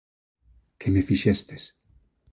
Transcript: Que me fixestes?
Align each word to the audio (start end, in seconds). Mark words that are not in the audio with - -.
Que 0.79 0.93
me 0.95 1.03
fixestes? 1.11 1.69